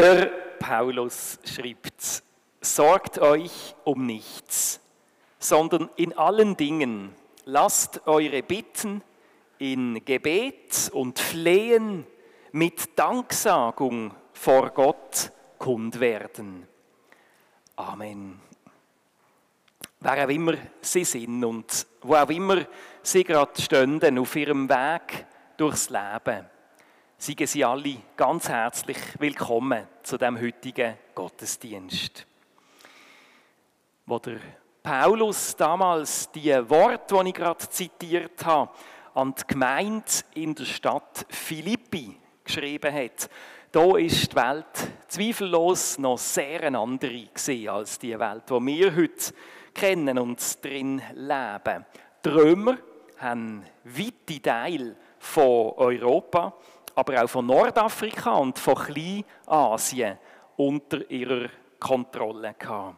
[0.00, 2.22] Der Paulus schreibt,
[2.62, 4.80] sorgt euch um nichts,
[5.38, 7.14] sondern in allen Dingen
[7.44, 9.02] lasst eure Bitten
[9.58, 12.06] in Gebet und Flehen
[12.52, 16.66] mit Danksagung vor Gott kund werden.
[17.76, 18.40] Amen.
[20.00, 22.64] Wer auch immer sie sind und wo auch immer
[23.02, 25.26] sie gerade stehen auf ihrem Weg
[25.58, 26.46] durchs Leben,
[27.20, 32.26] seien sie alle ganz herzlich willkommen zu dem heutigen Gottesdienst.
[34.06, 34.38] Wo der
[34.82, 38.70] Paulus damals die Worte, die ich gerade zitiert habe,
[39.12, 43.28] an die Gemeinde in der Stadt Philippi geschrieben hat,
[43.70, 47.26] da ist die Welt zweifellos noch sehr eine andere
[47.68, 49.34] als die Welt, die wir heute
[49.74, 51.84] kennen und drin leben.
[52.24, 52.78] Die Römer
[53.18, 56.54] haben weite Teile von Europa,
[56.94, 60.18] aber auch von Nordafrika und von Kleinasien
[60.56, 61.48] unter ihrer
[61.78, 62.96] Kontrolle gehabt.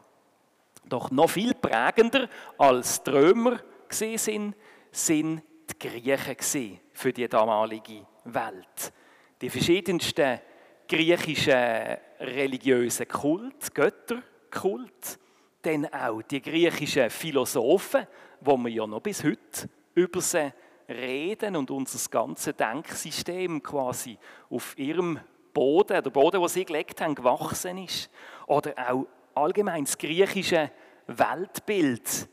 [0.85, 2.29] Doch noch viel prägender
[2.59, 4.55] als die Römer sind,
[4.91, 8.93] sind die Griechen für die damalige Welt.
[9.41, 10.41] Die verschiedensten
[10.89, 15.19] griechischen religiösen Kult, Götterkult,
[15.63, 18.07] dann auch die griechischen Philosophen,
[18.41, 20.53] wo wir ja noch bis heute über sie
[20.93, 24.19] reden und unser ganzes Denksystem quasi
[24.51, 25.19] auf ihrem
[25.53, 28.11] Boden, der Boden, den sie gelegt haben, gewachsen ist.
[28.47, 30.71] Oder auch allgemein das griechische
[31.07, 32.29] Weltbild,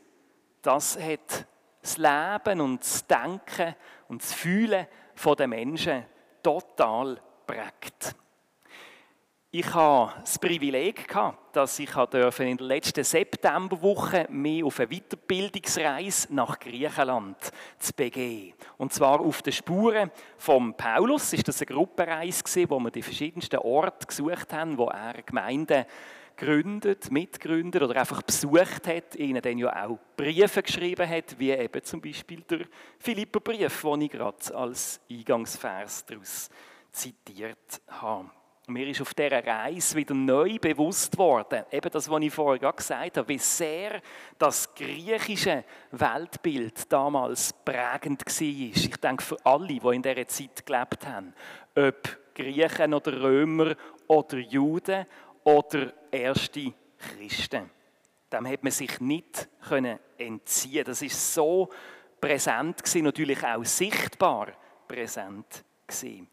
[0.62, 1.46] das hat
[1.82, 3.74] das Leben und das Denken
[4.08, 4.86] und das Fühlen
[5.38, 6.04] der Menschen
[6.42, 8.14] total prägt.
[9.52, 11.12] Ich hatte das Privileg,
[11.52, 17.36] dass ich in der letzten Septemberwoche mehr auf eine Weiterbildungsreise nach Griechenland
[17.80, 18.54] zu begeben.
[18.78, 21.32] Und zwar auf den Spuren von Paulus.
[21.32, 25.84] Ist das eine Gruppenreise gewesen, wo wir die verschiedensten Orte gesucht haben, wo er Gemeinden
[26.36, 31.82] gegründet, mitgegründet oder einfach besucht hat, ihnen dann ja auch Briefe geschrieben hat, wie eben
[31.82, 32.66] zum Beispiel der
[33.00, 36.48] Philipperbrief, den ich gerade als Eingangsvers daraus
[36.92, 38.30] zitiert habe.
[38.70, 43.16] Mir ist auf dieser Reise wieder neu bewusst worden, eben das, was ich vorher gesagt
[43.16, 44.00] habe, wie sehr
[44.38, 48.40] das griechische Weltbild damals prägend war.
[48.40, 51.34] Ich denke für alle, die in dieser Zeit gelebt haben,
[51.74, 53.74] ob Griechen oder Römer
[54.06, 55.04] oder Juden
[55.42, 57.70] oder erste Christen.
[58.32, 59.48] Dem hat man sich nicht
[60.16, 60.84] entziehen.
[60.84, 61.68] Das ist so
[62.20, 64.52] präsent natürlich auch sichtbar
[64.86, 66.28] präsent gewesen.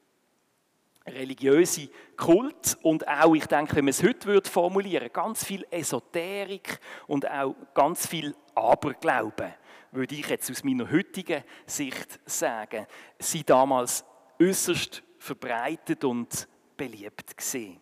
[1.08, 6.80] Religiöse Kult und auch, ich denke, wenn man es heute würde formulieren, ganz viel Esoterik
[7.08, 9.54] und auch ganz viel Aberglauben,
[9.92, 12.86] würde ich jetzt aus meiner heutigen Sicht sagen,
[13.20, 14.04] sind damals
[14.40, 17.80] äußerst verbreitet und beliebt gesehen.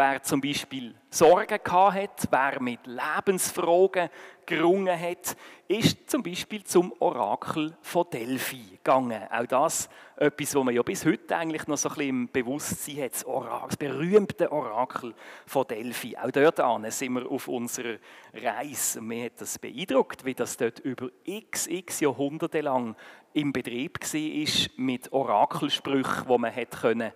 [0.00, 4.08] Wer zum Beispiel Sorgen hat, wer mit Lebensfragen
[4.46, 5.36] gerungen hat,
[5.66, 9.20] ist zum Beispiel zum Orakel von Delphi gegangen.
[9.28, 13.02] Auch das etwas, was man ja bis heute eigentlich noch so ein bisschen im Bewusstsein
[13.02, 15.14] hat, das, Orakel, das berühmte Orakel
[15.46, 16.16] von Delphi.
[16.16, 17.96] Auch dort sind wir auf unserer
[18.34, 19.00] Reise.
[19.00, 22.94] Mir hat das beeindruckt, wie das dort über x, x Jahrhunderte lang
[23.32, 27.12] im Betrieb war mit Orakelsprüchen, wo man hat können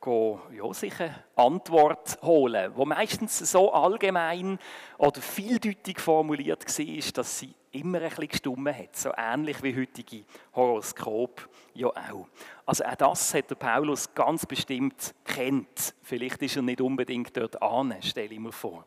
[0.00, 4.58] go, ja, sich eine Antwort holen, wo meistens so allgemein
[4.98, 10.24] oder vieldeutig formuliert war, dass sie immer ein bisschen gestummen hat, so ähnlich wie heutige
[10.54, 12.26] Horoskop ja auch.
[12.64, 15.94] Also auch das hat der Paulus ganz bestimmt kennt.
[16.02, 18.86] Vielleicht ist er nicht unbedingt dort an, stelle ich mir vor.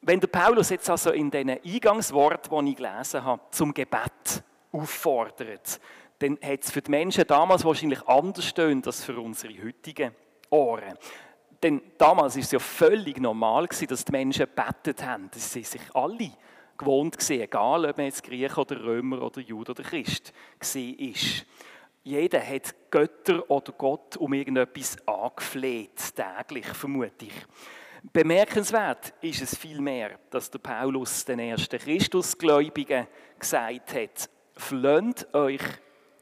[0.00, 5.80] Wenn der Paulus jetzt also in diesen Eingangsworten, die ich gelesen habe, zum Gebet auffordert,
[6.18, 10.12] dann hat es für die Menschen damals wahrscheinlich anders stehen als für unsere heutigen
[10.50, 10.98] Ohren.
[11.62, 15.28] Denn damals war es ja völlig normal, dass die Menschen betet haben.
[15.32, 16.30] Das sind sich alle
[16.76, 21.32] gewohnt gewesen, egal ob man jetzt Griech oder Römer oder Jude oder Christ war.
[22.04, 27.34] Jeder hat Götter oder Gott um irgendetwas angefleht, täglich, vermute ich.
[28.12, 33.08] Bemerkenswert ist es vielmehr, dass der Paulus den ersten Christusgläubigen
[33.38, 35.60] gesagt hat, flönt euch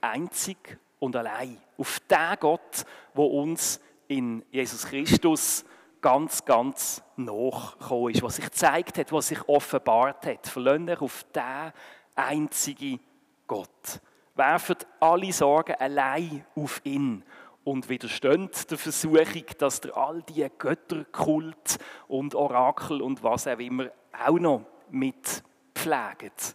[0.07, 2.85] einzig und allein auf den Gott,
[3.15, 5.65] wo uns in Jesus Christus
[6.01, 10.47] ganz, ganz nachgekommen ist, was sich gezeigt hat, was sich offenbart hat.
[10.47, 11.73] Verlöhnt euch auf den
[12.15, 13.01] einzigen
[13.47, 14.01] Gott.
[14.35, 17.25] Werft alle Sorgen allein auf ihn
[17.65, 23.91] und widersteht der Versuchung, dass ihr all diese Götterkult und Orakel und was auch immer
[24.25, 26.55] auch noch mitpflegt.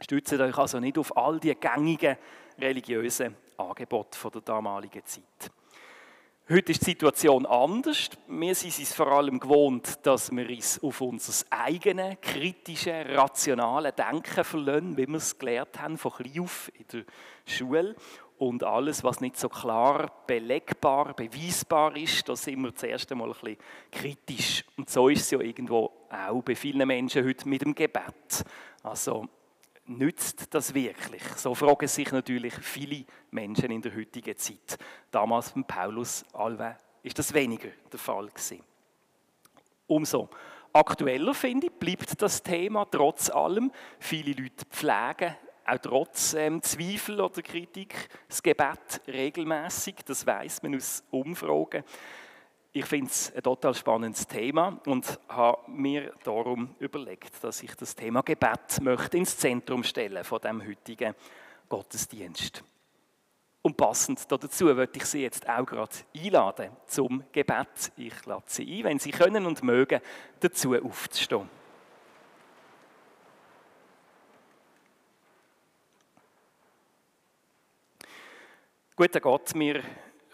[0.00, 2.16] Stützt euch also nicht auf all die gängigen
[2.58, 5.50] religiösen Angebote der damaligen Zeit.
[6.48, 8.10] Heute ist die Situation anders.
[8.26, 14.42] Wir sind es vor allem gewohnt, dass wir uns auf unser eigenes, kritische, rationale Denken
[14.42, 17.04] verlassen, wie wir es gelernt haben von klein auf in der
[17.46, 17.94] Schule.
[18.38, 23.34] Und alles, was nicht so klar belegbar, beweisbar ist, da sind wir zuerst einmal ein
[23.34, 23.58] bisschen
[23.92, 24.64] kritisch.
[24.76, 28.44] Und so ist es ja irgendwo auch bei vielen Menschen heute mit dem Gebet.
[28.82, 29.28] Also
[29.90, 31.22] nützt das wirklich?
[31.36, 34.78] So fragen sich natürlich viele Menschen in der heutigen Zeit.
[35.10, 38.62] Damals beim Paulus Alve ist das weniger der Fall gewesen.
[39.86, 40.28] Umso
[40.72, 43.72] aktueller finde ich, bleibt das Thema trotz allem.
[43.98, 45.36] Viele Leute pflegen
[45.70, 49.96] auch trotz ähm, Zweifel oder Kritik das Gebet regelmäßig.
[50.04, 51.84] Das weiß man aus Umfragen.
[52.72, 57.96] Ich finde es ein total spannendes Thema und habe mir darum überlegt, dass ich das
[57.96, 61.16] Thema Gebet möchte ins Zentrum stellen von dem heutigen
[61.68, 62.62] Gottesdienst.
[63.62, 67.90] Und passend dazu würde ich Sie jetzt auch gerade einladen zum Gebet.
[67.96, 70.00] Ich lade Sie ein, wenn Sie können und mögen,
[70.38, 71.50] dazu aufzustehen.
[78.94, 79.82] Guter Gott, wir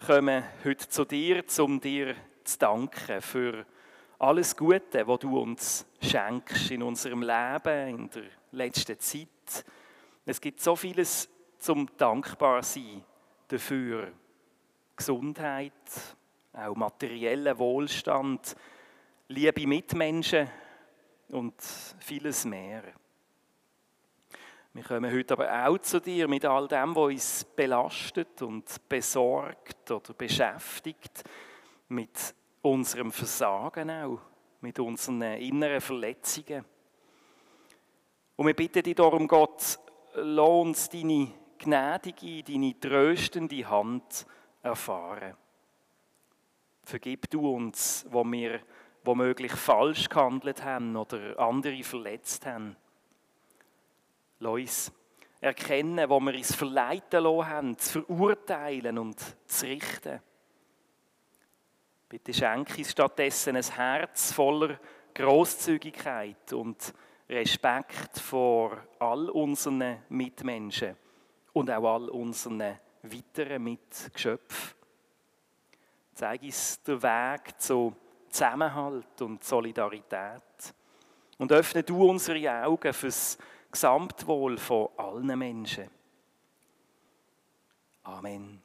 [0.05, 3.65] kommen heute zu dir, um dir zu danken für
[4.19, 9.65] alles Gute, was du uns schenkst in unserem Leben, in der letzten Zeit.
[10.25, 13.03] Es gibt so vieles zum dankbar sein
[13.47, 14.11] dafür.
[14.95, 15.73] Gesundheit,
[16.53, 18.55] auch materieller Wohlstand,
[19.27, 20.49] liebe Mitmenschen
[21.29, 21.55] und
[21.99, 22.83] vieles mehr.
[24.77, 29.89] Wir kommen heute aber auch zu dir mit all dem, was uns belastet und besorgt
[29.89, 31.23] oder beschäftigt,
[31.87, 34.19] mit unserem Versagen auch,
[34.61, 36.63] mit unseren inneren Verletzungen.
[38.35, 39.79] Und wir bitten dich darum, Gott,
[40.13, 44.27] lass uns deine gnädige, deine tröstende Hand
[44.61, 45.35] erfahren.
[46.83, 48.59] Vergib du uns, wo wir
[49.03, 52.75] womöglich falsch gehandelt haben oder andere verletzt haben.
[54.39, 54.91] Lass
[55.39, 60.19] erkennen, wo wir uns verleiten lassen haben, zu verurteilen und zu richten.
[62.09, 64.79] Bitte schenke uns stattdessen ein Herz voller
[65.13, 66.93] Großzügigkeit und
[67.29, 70.95] Respekt vor all unseren Mitmenschen
[71.53, 74.77] und auch all unseren weiteren Mitgeschöpfen.
[76.13, 77.93] Zeig uns den Weg zu
[78.29, 80.73] Zusammenhalt und Solidarität.
[81.37, 83.37] Und öffne du unsere Augen fürs
[83.77, 85.87] Gesamtwohl von allen Menschen.
[88.05, 88.59] Amen.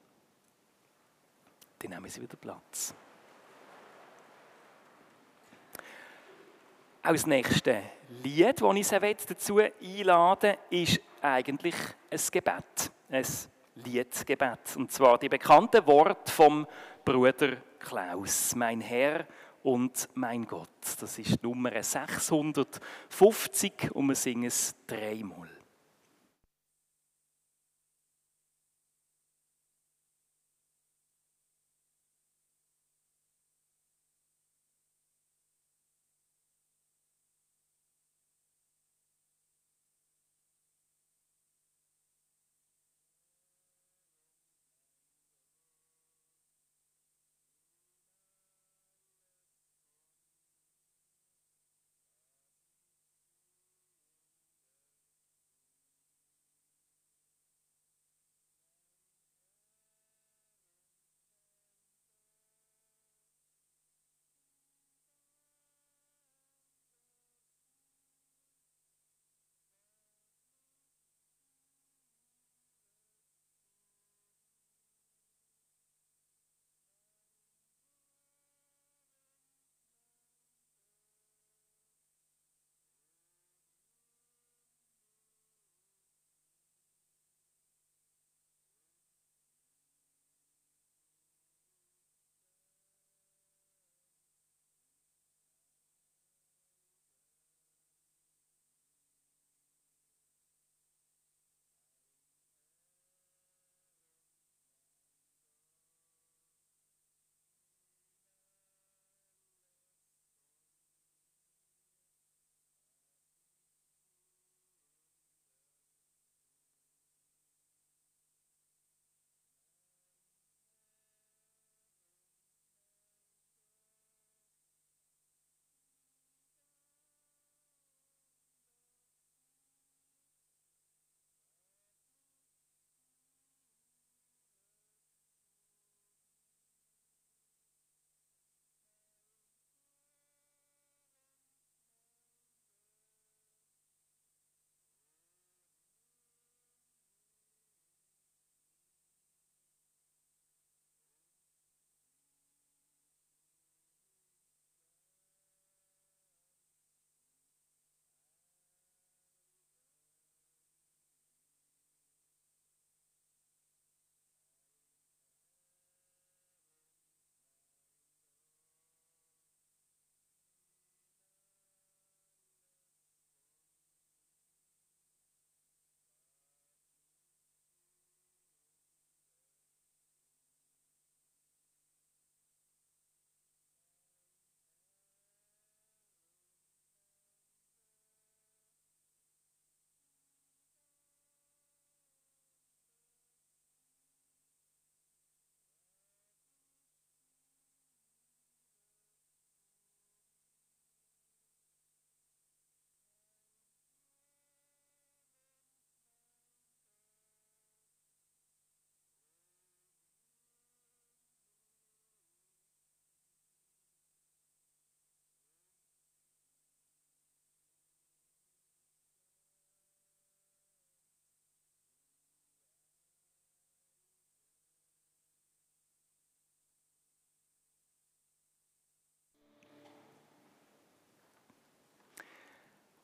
[1.78, 2.94] Dann nehmen Sie wieder Platz.
[7.02, 7.82] Auch das nächste
[8.22, 11.74] Lied, das ich Sie dazu einladen ist eigentlich
[12.10, 13.26] ein Gebet, ein
[13.84, 14.76] Liedgebet.
[14.76, 16.66] Und zwar die bekannten Worte vom
[17.04, 18.54] Bruder Klaus.
[18.54, 19.26] Mein Herr
[19.62, 20.68] und mein Gott.
[21.00, 25.50] Das ist Nummer 650 und wir singen es dreimal.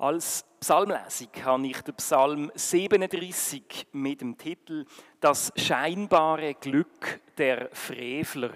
[0.00, 4.84] Als Psalmlesung habe ich den Psalm 37 mit dem Titel
[5.18, 8.52] Das scheinbare Glück der Frevler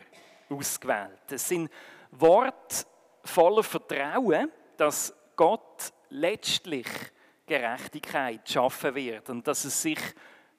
[0.48, 1.32] ausgewählt.
[1.32, 1.68] Es sind
[2.12, 2.86] Worte
[3.24, 6.86] voller Vertrauen, dass Gott letztlich
[7.44, 9.98] Gerechtigkeit schaffen wird und dass es sich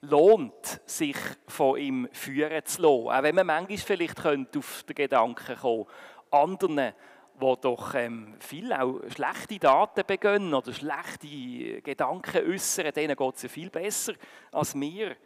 [0.02, 1.16] lohnt, sich
[1.48, 3.08] von ihm führen zu lassen.
[3.08, 5.92] Auch wenn man manchmal vielleicht auf den Gedanken kommen könnte,
[6.30, 6.92] anderen
[7.36, 13.42] wo doch ähm, viel auch schlechte Daten begönnen oder schlechte Gedanken äußern, denen geht es
[13.42, 14.14] ja viel besser
[14.52, 15.16] als mir.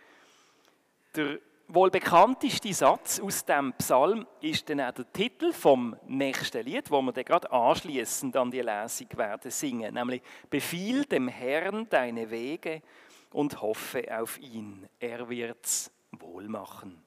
[1.15, 6.91] Der wohl bekannteste Satz aus dem Psalm ist dann auch der Titel vom nächsten Lied,
[6.91, 12.83] wo wir gerade anschließend an die Lesung werden singen, nämlich Befiehl dem Herrn deine Wege
[13.31, 17.03] und hoffe auf ihn, er wird's wohl machen.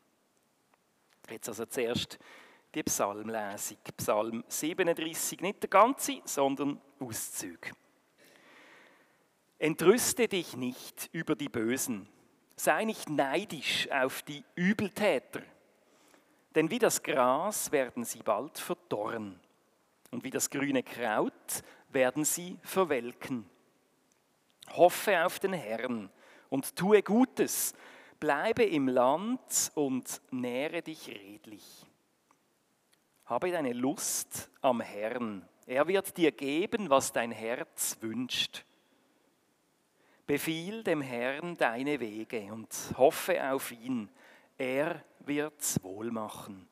[1.30, 2.20] Jetzt also zuerst
[2.74, 3.78] die Psalmlesung.
[3.98, 7.72] Psalm 37, nicht der ganze, sondern Auszug.
[9.60, 12.08] Entrüste dich nicht über die Bösen,
[12.56, 15.42] sei nicht neidisch auf die Übeltäter,
[16.56, 19.40] denn wie das Gras werden sie bald verdorren
[20.10, 23.48] und wie das grüne Kraut werden sie verwelken.
[24.72, 26.10] Hoffe auf den Herrn
[26.50, 27.74] und tue Gutes,
[28.20, 31.86] bleibe im Land und nähre dich redlich.
[33.26, 35.48] Habe deine Lust am Herrn.
[35.66, 38.66] Er wird dir geben, was dein Herz wünscht.
[40.26, 44.10] Befiehl dem Herrn deine Wege und hoffe auf ihn.
[44.58, 46.68] Er wird's wohl machen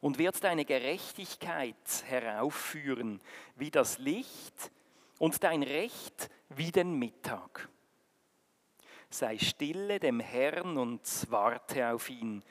[0.00, 3.20] und wird deine Gerechtigkeit heraufführen
[3.56, 4.70] wie das Licht
[5.18, 7.68] und dein Recht wie den Mittag.
[9.10, 12.42] Sei stille dem Herrn und warte auf ihn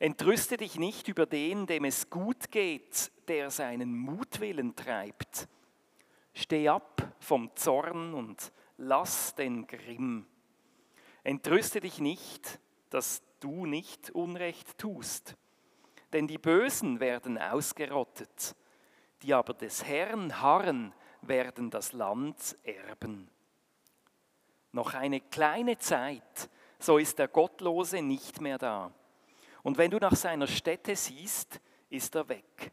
[0.00, 5.46] Entrüste dich nicht über den, dem es gut geht, der seinen Mutwillen treibt.
[6.32, 10.26] Steh ab vom Zorn und lass den Grimm.
[11.22, 15.36] Entrüste dich nicht, dass du nicht Unrecht tust,
[16.14, 18.56] denn die Bösen werden ausgerottet,
[19.20, 23.30] die aber des Herrn harren, werden das Land erben.
[24.72, 28.94] Noch eine kleine Zeit, so ist der Gottlose nicht mehr da
[29.62, 32.72] und wenn du nach seiner Stätte siehst, ist er weg.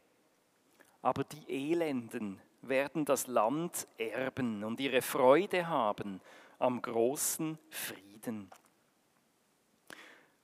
[1.02, 6.20] Aber die Elenden werden das Land erben und ihre Freude haben
[6.58, 8.50] am großen Frieden.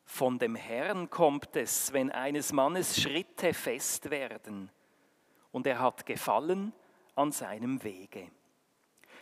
[0.05, 4.71] Von dem Herrn kommt es, wenn eines Mannes Schritte fest werden,
[5.51, 6.73] und er hat Gefallen
[7.15, 8.29] an seinem Wege.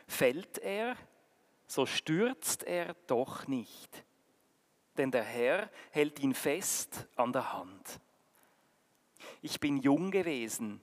[0.06, 0.96] Fällt er,
[1.66, 4.04] so stürzt er doch nicht
[4.96, 8.00] denn der Herr hält ihn fest an der Hand.
[9.40, 10.80] Ich bin jung gewesen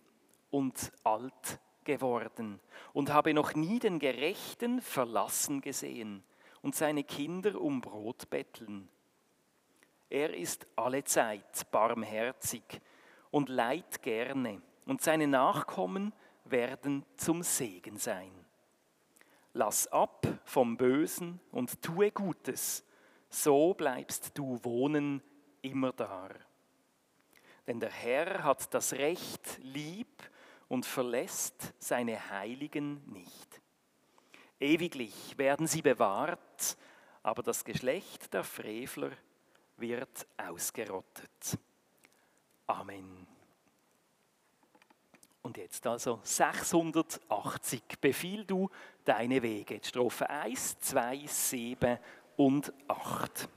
[0.49, 2.59] und alt geworden
[2.93, 6.23] und habe noch nie den Gerechten verlassen gesehen
[6.61, 8.89] und seine Kinder um Brot betteln.
[10.09, 12.81] Er ist allezeit barmherzig
[13.31, 16.13] und leiht gerne, und seine Nachkommen
[16.45, 18.31] werden zum Segen sein.
[19.53, 22.83] Lass ab vom Bösen und tue Gutes
[23.29, 25.21] so bleibst du wohnen
[25.61, 26.29] immer da.
[27.67, 30.23] Denn der Herr hat das Recht lieb
[30.67, 33.61] und verlässt seine Heiligen nicht.
[34.59, 36.77] Ewiglich werden sie bewahrt,
[37.23, 39.11] aber das Geschlecht der Frevler
[39.77, 41.57] wird ausgerottet.
[42.67, 43.27] Amen.
[45.41, 47.81] Und jetzt also 680.
[48.01, 48.69] Befiehl du
[49.05, 49.79] deine Wege.
[49.83, 51.97] Strophe 1, 2, 7
[52.39, 53.49] und 8.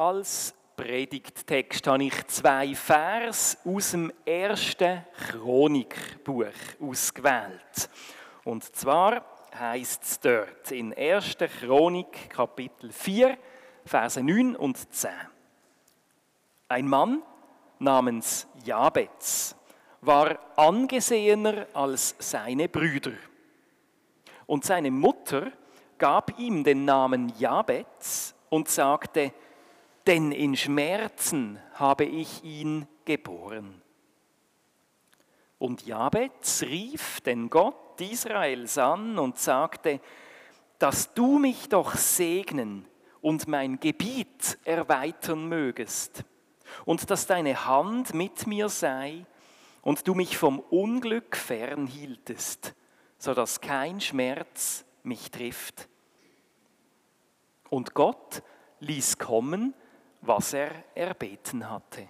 [0.00, 6.46] als Predigttext habe ich zwei Vers aus dem ersten Chronikbuch
[6.80, 7.90] ausgewählt.
[8.44, 9.22] Und zwar
[9.54, 11.36] heißt es dort in 1.
[11.60, 13.36] Chronik Kapitel 4,
[13.84, 15.10] Verse 9 und 10.
[16.68, 17.22] Ein Mann
[17.78, 19.54] namens Jabez
[20.00, 23.12] war angesehener als seine Brüder.
[24.46, 25.52] Und seine Mutter
[25.98, 29.34] gab ihm den Namen Jabez und sagte,
[30.06, 33.82] denn in Schmerzen habe ich ihn geboren.
[35.58, 40.00] Und Jabez rief den Gott Israels an und sagte,
[40.78, 42.86] dass du mich doch segnen
[43.20, 46.24] und mein Gebiet erweitern mögest,
[46.84, 49.26] und dass deine Hand mit mir sei
[49.82, 52.74] und du mich vom Unglück fernhieltest,
[53.18, 55.88] so dass kein Schmerz mich trifft.
[57.68, 58.42] Und Gott
[58.80, 59.74] ließ kommen,
[60.22, 62.08] was er erbeten hatte.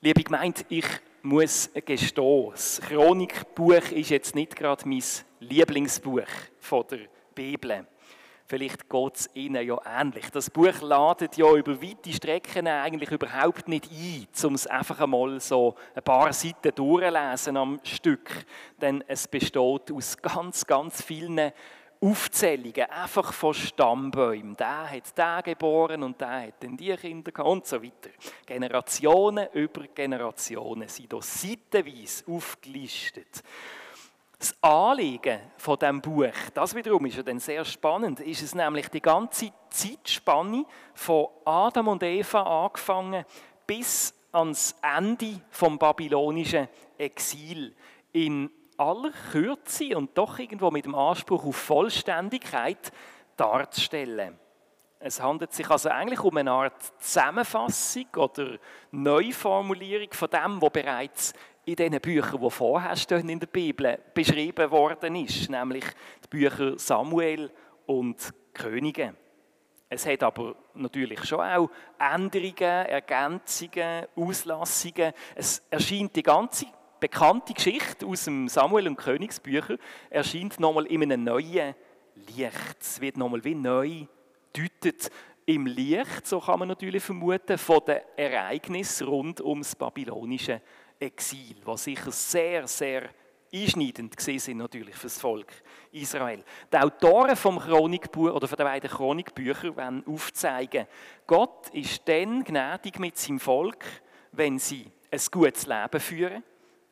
[0.00, 0.86] Liebe Gemeinde, ich
[1.22, 5.02] muss gestehen, das Chronikbuch ist jetzt nicht gerade mein
[5.40, 6.28] Lieblingsbuch
[6.60, 7.86] von der Bibel.
[8.46, 10.28] Vielleicht geht es Ihnen ja ähnlich.
[10.30, 15.40] Das Buch ladet ja über weite Strecken eigentlich überhaupt nicht ein, um es einfach einmal
[15.40, 18.30] so ein paar Seiten durchlesen am Stück.
[18.82, 21.52] Denn es besteht aus ganz, ganz vielen
[22.04, 24.56] Aufzählungen, einfach von Stammbäumen.
[24.56, 28.10] Der hat den geboren und der hat dann die Kinder gehabt und so weiter.
[28.44, 33.42] Generationen über Generationen sind hier seitenweise aufgelistet.
[34.38, 38.88] Das Anliegen von diesem Buch, das wiederum ist ja dann sehr spannend, ist es nämlich
[38.88, 43.24] die ganze Zeitspanne von Adam und Eva angefangen
[43.66, 47.74] bis ans Ende vom babylonischen Exil
[48.12, 52.92] in aller Kürze und doch irgendwo mit dem Anspruch auf Vollständigkeit
[53.36, 54.38] darzustellen.
[54.98, 58.58] Es handelt sich also eigentlich um eine Art Zusammenfassung oder
[58.90, 61.34] Neuformulierung von dem, was bereits
[61.66, 65.84] in den Büchern, die vorher stehen in der Bibel, beschrieben worden ist, nämlich
[66.24, 67.50] die Bücher Samuel
[67.86, 69.14] und Könige.
[69.88, 75.12] Es hat aber natürlich schon auch Änderungen, Ergänzungen, Auslassungen.
[75.34, 76.66] Es erscheint die ganze
[77.04, 79.76] bekannte Geschichte aus dem Samuel- und Königsbücher
[80.08, 81.74] erscheint nochmal in einem neuen
[82.34, 82.80] Licht.
[82.80, 84.06] Es wird nochmal wie neu
[84.54, 85.10] deutet
[85.44, 90.62] im Licht, so kann man natürlich vermuten, von den Ereignissen rund ums babylonische
[90.98, 93.10] Exil, was sicher sehr, sehr
[93.52, 95.52] einschneidend sind natürlich für das Volk
[95.92, 96.42] Israel.
[96.72, 100.86] Die Autoren vom Chronikbuch oder von den beiden Chronikbüchern wollen aufzeigen,
[101.26, 103.84] Gott ist dann gnädig mit seinem Volk,
[104.32, 106.42] wenn sie ein gutes Leben führen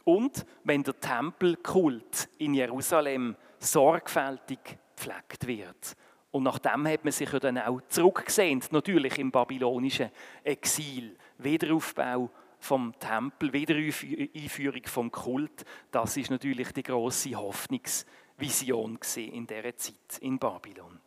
[0.05, 5.97] und wenn der Tempelkult in Jerusalem sorgfältig gepflegt wird.
[6.31, 10.11] Und nachdem hat man sich ja dann auch zurückgesehnt, natürlich im babylonischen
[10.43, 11.17] Exil.
[11.39, 20.19] Wiederaufbau vom Tempel, Wiedereinführung vom Kult, das ist natürlich die große Hoffnungsvision in dieser Zeit
[20.21, 21.01] in Babylon.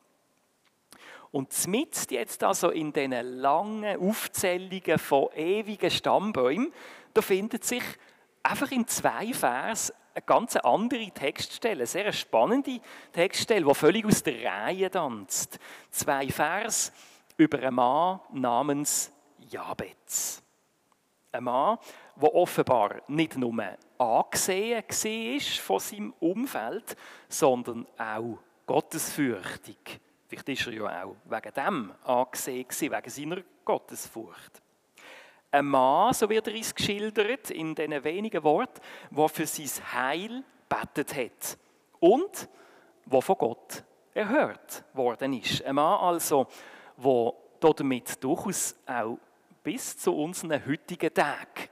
[1.31, 6.71] Und mit jetzt also in diesen langen Aufzählungen von ewigen Stammbäumen,
[7.13, 7.83] da findet sich
[8.45, 12.79] einfach in zwei Vers eine ganz andere Textstelle, eine sehr spannende
[13.11, 15.59] Textstelle, die völlig aus der Reihe tanzt.
[15.89, 16.93] Zwei Vers
[17.37, 19.11] über einen Mann namens
[19.49, 20.41] Jabez.
[21.31, 21.77] Ein Mann,
[22.15, 23.53] der offenbar nicht nur
[23.97, 26.95] angesehen war von seinem Umfeld,
[27.27, 29.99] sondern auch gottesfürchtig.
[30.27, 34.61] Vielleicht ist er ja auch wegen dem angesehen, wegen seiner Gottesfurcht.
[35.55, 40.43] Ein Mann, so wird er uns geschildert, in diesen wenigen Worten, der für sein Heil
[40.67, 41.57] betet hat
[42.01, 42.49] und
[43.05, 45.63] der von Gott erhört worden ist.
[45.63, 46.47] Ein Mann also,
[46.97, 49.17] der damit durchaus auch
[49.63, 51.69] bis zu unseren heutigen Tagen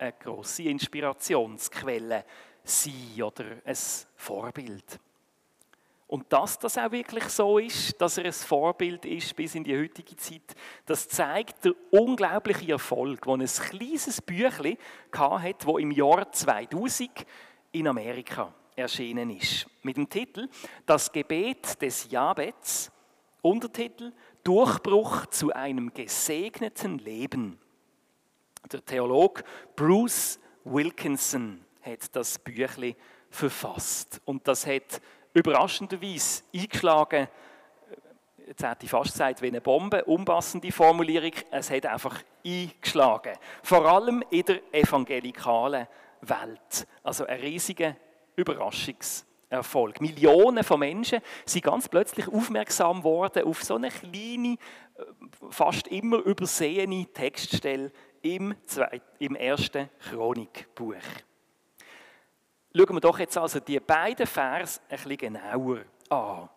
[0.00, 2.24] eine grosse Inspirationsquelle
[2.64, 3.76] sein oder ein
[4.16, 4.98] Vorbild.
[6.12, 9.74] Und dass das auch wirklich so ist, dass er ein Vorbild ist bis in die
[9.74, 14.76] heutige Zeit, das zeigt der unglaubliche Erfolg, den ein kleines Büchlein
[15.10, 17.24] hatte, das im Jahr 2000
[17.72, 19.66] in Amerika erschienen ist.
[19.80, 20.50] Mit dem Titel
[20.84, 22.92] Das Gebet des Jabets,
[23.40, 24.12] Untertitel
[24.44, 27.58] Durchbruch zu einem gesegneten Leben.
[28.70, 29.44] Der Theolog
[29.74, 32.96] Bruce Wilkinson hat das Büchlein
[33.30, 34.20] verfasst.
[34.26, 35.00] Und das hat
[35.34, 37.28] überraschenderweise eingeschlagen,
[38.46, 43.34] jetzt hätte ich fast gesagt, wie eine Bombe, unpassende Formulierung, es hat einfach eingeschlagen.
[43.62, 45.86] Vor allem in der evangelikalen
[46.20, 46.86] Welt.
[47.02, 47.96] Also ein riesiger
[48.36, 49.32] Überraschungseffekt.
[49.52, 50.00] Erfolg.
[50.00, 54.56] Millionen von Menschen sind ganz plötzlich aufmerksam worden auf so eine kleine, äh,
[55.50, 57.92] fast immer übersehene Textstelle
[58.22, 60.94] im, zweiten, im ersten Chronikbuch.
[62.74, 66.48] Schauen wir doch jetzt also die beiden Vers ein bisschen genauer an.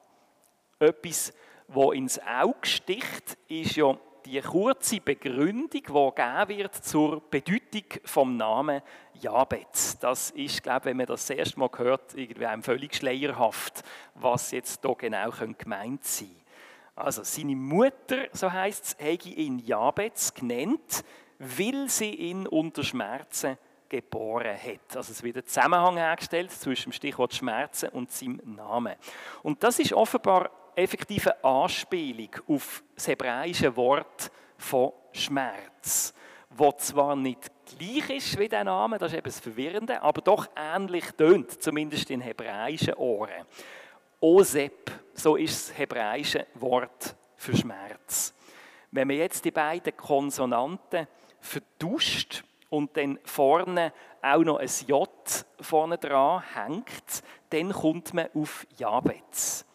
[0.80, 1.34] Etwas,
[1.68, 8.38] was ins Auge sticht, ist ja die kurze Begründung, die gegeben wird zur Bedeutung vom
[8.38, 8.82] Namen
[9.20, 10.00] Jabez.
[10.00, 13.84] Das ist, glaube ich, wenn man das, das erste Mal hört, irgendwie einem völlig schleierhaft,
[14.14, 16.46] was jetzt da genau gemeint sein könnte.
[16.96, 21.04] Also seine Mutter, so heißt es, hätte ihn Jabez genannt,
[21.40, 23.58] weil sie ihn unter Schmerzen
[23.90, 24.98] geboren hat.
[24.98, 28.96] Also es wird ein Zusammenhang hergestellt zwischen dem Stichwort Schmerzen und seinem Namen.
[29.44, 36.14] Und das ist offenbar effektive Anspielung auf das hebräische Wort von Schmerz,
[36.50, 40.48] wo zwar nicht gleich ist wie der Name, das ist eben das Verwirrende, aber doch
[40.56, 43.46] ähnlich tönt, zumindest in hebräischen Ohren.
[44.20, 48.34] Osep, so ist das hebräische Wort für Schmerz.
[48.92, 51.08] Wenn man jetzt die beiden Konsonanten
[51.40, 52.44] vertuscht
[52.76, 55.10] und dann vorne auch noch ein J
[55.62, 59.66] vorne dran hängt, dann kommt man auf Jabez.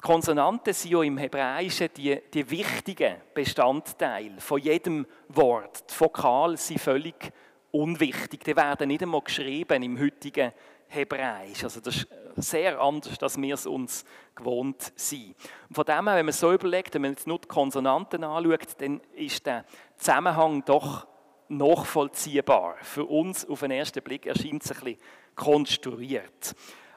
[0.00, 5.90] Konsonanten sind ja im Hebräischen die, die wichtigen Bestandteile von jedem Wort.
[5.90, 7.32] Die Vokale sind völlig
[7.72, 8.44] unwichtig.
[8.44, 10.52] Die werden nicht einmal geschrieben im heutigen
[10.88, 11.64] Hebräisch.
[11.64, 15.34] Also das ist sehr anders, als wir es uns gewohnt sind.
[15.68, 18.78] Und von dem her, wenn man so überlegt, wenn man jetzt nur die Konsonanten anschaut,
[18.78, 19.64] dann ist der
[19.96, 21.06] Zusammenhang doch
[21.48, 22.76] nachvollziehbar.
[22.82, 25.00] Für uns auf den ersten Blick erscheint es ein bisschen
[25.34, 26.54] konstruiert.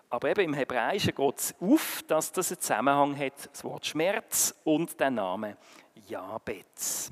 [0.09, 4.55] Aber eben im Hebräischen geht es auf, dass das einen Zusammenhang hat, das Wort Schmerz
[4.63, 5.57] und der Name
[6.07, 7.11] Jabez.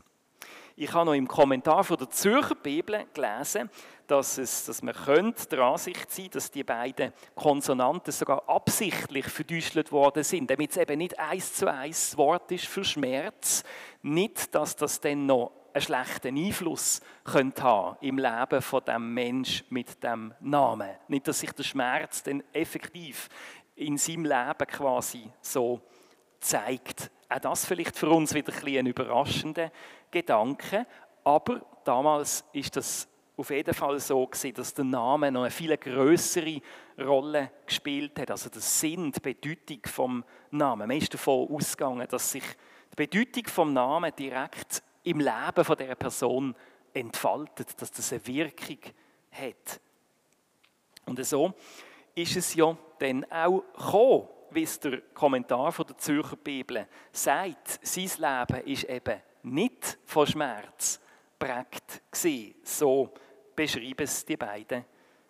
[0.77, 3.69] Ich habe noch im Kommentar von der Zürcher Bibel gelesen,
[4.07, 9.91] dass, es, dass man könnte der Ansicht sein dass die beiden Konsonanten sogar absichtlich verdüstelt
[9.91, 13.63] worden sind, damit es eben nicht eins zu eins das Wort ist für Schmerz.
[14.01, 19.65] Nicht, dass das dann noch einen schlechten Einfluss könnte haben im Leben von dem Mensch
[19.69, 20.89] mit dem Namen.
[21.09, 23.27] Nicht, dass sich der Schmerz dann effektiv
[23.75, 25.81] in seinem Leben quasi so
[26.39, 27.11] zeigt.
[27.27, 29.69] Auch das vielleicht für uns wieder ein, ein überraschender
[30.11, 30.87] Gedanke,
[31.25, 35.75] aber damals ist das auf jeden Fall so gewesen, dass der Name noch eine viel
[35.75, 36.61] größere
[37.01, 38.31] Rolle gespielt hat.
[38.31, 40.87] Also der Sinn, die Bedeutung vom Namen.
[40.87, 42.45] Man ist davon ausgegangen, dass sich
[42.93, 46.55] die Bedeutung vom Namen direkt im Leben von der Person
[46.93, 48.79] entfaltet, dass das eine Wirkung
[49.31, 49.79] hat.
[51.05, 51.53] Und so
[52.15, 57.79] ist es ja dann auch gekommen, wie es der Kommentar von der Zürcher Bibel sagt.
[57.81, 60.99] Sein Leben ist eben nicht von Schmerz
[61.37, 62.55] prägt gewesen.
[62.63, 63.13] So
[63.55, 64.85] beschreiben es die beiden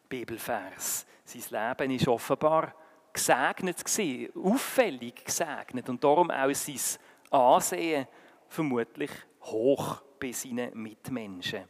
[0.07, 1.05] Bibelvers.
[1.25, 2.73] Sein Leben ist offenbar
[3.11, 6.79] gesegnet gewesen, auffällig gesegnet und darum auch sein
[7.31, 8.07] Ansehen
[8.47, 9.11] vermutlich
[9.45, 11.63] hoch bei seinen Mitmenschen.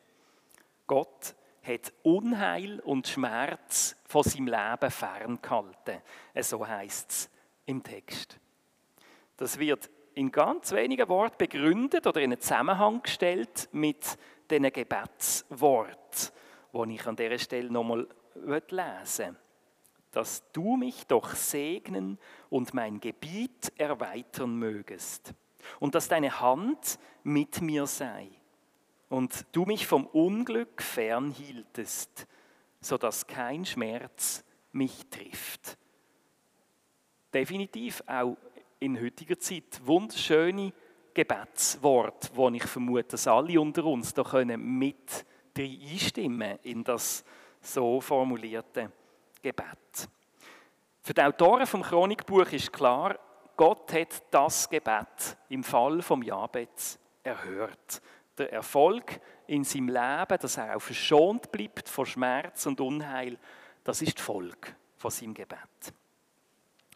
[0.88, 6.02] Gott hat Unheil und Schmerz von seinem Leben ferngehalten.
[6.39, 7.30] So heißt es
[7.66, 8.39] im Text.
[9.38, 14.18] Das wird in ganz wenigen Worten begründet oder in einen Zusammenhang gestellt mit
[14.49, 16.32] diesen Gebetsworten,
[16.74, 19.36] die ich an dieser Stelle nochmal lesen will.
[20.12, 22.18] Dass du mich doch segnen
[22.49, 25.34] und mein Gebiet erweitern mögest
[25.80, 28.30] und dass deine Hand mit mir sei
[29.09, 32.28] und du mich vom Unglück fernhieltest,
[32.82, 35.78] sodass kein Schmerz mich trifft.
[37.34, 38.38] Definitiv auch
[38.80, 40.74] in heutiger Zeit wunderschöne
[41.13, 45.26] Gebetsworte, wo ich vermute, dass alle unter uns da können mit
[45.57, 47.24] einstimmen in das
[47.61, 48.91] so formulierte
[49.41, 50.09] Gebet.
[51.01, 53.18] Für die Autoren vom Chronikbuch ist klar,
[53.56, 58.01] Gott hat das Gebet im Fall vom Jabez erhört.
[58.38, 63.38] Der Erfolg in seinem Leben, dass er auch verschont bleibt vor Schmerz und Unheil,
[63.84, 65.58] das ist die Folge von seinem Gebet.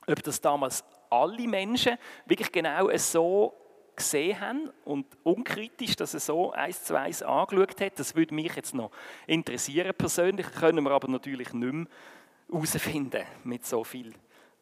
[0.07, 3.53] Ob das damals alle Menschen wirklich genau so
[3.95, 8.55] gesehen haben und unkritisch, dass er so eins zu eins angeschaut hat, das würde mich
[8.55, 8.91] jetzt noch
[9.27, 11.85] interessieren persönlich, können wir aber natürlich nicht mehr
[12.49, 14.13] herausfinden mit so viel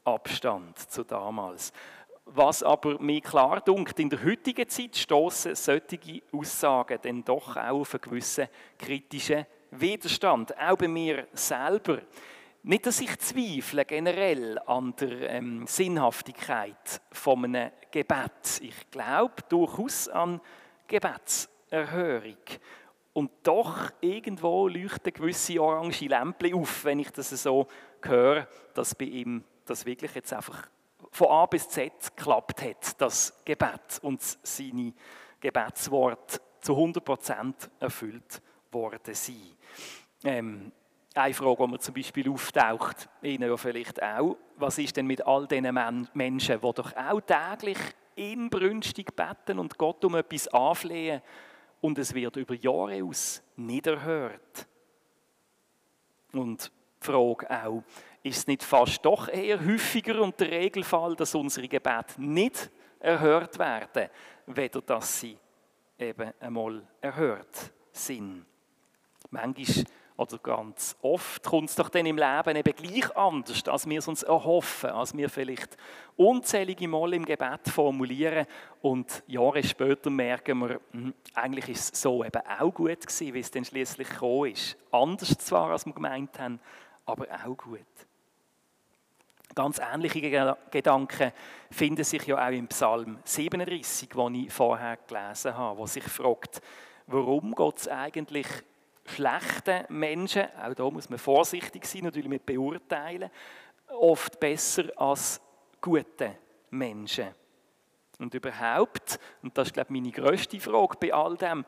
[0.08, 1.74] Abstand zu damals.
[2.26, 7.82] Was aber mir klar dunkt, in der heutigen Zeit stoßen solche Aussagen dann doch auch
[7.82, 8.48] auf einen gewissen
[8.78, 12.00] kritischen Widerstand, auch bei mir selber.
[12.64, 18.62] Nicht, dass ich zweifle generell an der ähm, Sinnhaftigkeit von einem Gebet.
[18.62, 20.42] Ich glaube durchaus an
[20.88, 22.36] Gebetserhörung.
[23.14, 27.68] Und doch irgendwo leuchten gewisse orange Lämpchen auf, wenn ich das so
[28.02, 30.68] höre, dass bei ihm das wirklich jetzt einfach
[31.12, 34.94] von A bis Z geklappt hat, das Gebet und seine
[35.40, 38.42] Gebetsworte zu 100% erfüllt
[38.72, 39.58] worden sind.
[40.24, 40.72] Ähm,
[41.14, 45.26] eine Frage, die mir zum Beispiel auftaucht, Ihnen ja vielleicht auch, was ist denn mit
[45.26, 47.78] all diesen Menschen, die doch auch täglich
[48.16, 51.22] inbrünstig beten und Gott um etwas anflehen
[51.82, 54.68] und es wird über Jahre aus nicht erhört?
[56.34, 57.84] Und die Frage auch,
[58.24, 63.58] ist es nicht fast doch eher häufiger und der Regelfall, dass unsere Gebete nicht erhört
[63.60, 64.10] werden,
[64.48, 65.38] weder dass sie
[65.98, 68.46] eben einmal erhört sind?
[69.30, 69.86] Manchmal
[70.18, 74.08] oder ganz oft kommt es doch dann im Leben eben gleich anders, als wir es
[74.08, 75.78] uns erhoffen, als wir vielleicht
[76.16, 78.48] unzählige Mal im Gebet formulieren
[78.82, 83.40] und Jahre später merken wir, hm, eigentlich ist es so eben auch gut gewesen, wie
[83.40, 84.76] es dann schließlich gekommen ist.
[84.92, 86.60] Anders zwar, als wir gemeint haben,
[87.06, 88.07] aber auch gut.
[89.58, 91.32] Ganz ähnliche Gedanken
[91.72, 96.62] finden sich ja auch im Psalm 37, den ich vorher gelesen habe, wo sich fragt,
[97.08, 98.46] warum Gott es eigentlich
[99.08, 103.32] schlechten Menschen, auch da muss man vorsichtig sein, natürlich mit beurteilen,
[104.00, 105.42] oft besser als
[105.82, 106.36] gute
[106.70, 107.30] Menschen.
[108.20, 111.66] Und überhaupt, und das ist glaube ich meine grösste Frage bei all dem,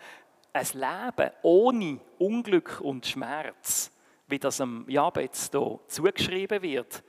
[0.53, 3.91] ein Leben ohne Unglück und Schmerz,
[4.27, 7.03] wie das am Jabez hier zugeschrieben wird,